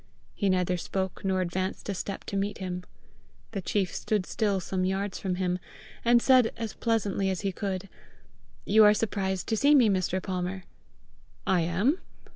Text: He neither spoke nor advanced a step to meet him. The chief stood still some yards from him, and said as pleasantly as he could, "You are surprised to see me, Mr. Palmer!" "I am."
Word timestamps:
He 0.33 0.49
neither 0.49 0.77
spoke 0.77 1.23
nor 1.23 1.41
advanced 1.41 1.87
a 1.87 1.93
step 1.93 2.23
to 2.23 2.35
meet 2.35 2.57
him. 2.57 2.81
The 3.51 3.61
chief 3.61 3.93
stood 3.93 4.25
still 4.25 4.59
some 4.59 4.83
yards 4.83 5.19
from 5.19 5.35
him, 5.35 5.59
and 6.03 6.23
said 6.23 6.51
as 6.57 6.73
pleasantly 6.73 7.29
as 7.29 7.41
he 7.41 7.51
could, 7.51 7.87
"You 8.65 8.83
are 8.83 8.95
surprised 8.95 9.45
to 9.49 9.57
see 9.57 9.75
me, 9.75 9.89
Mr. 9.89 10.19
Palmer!" 10.19 10.63
"I 11.45 11.61
am." 11.61 11.99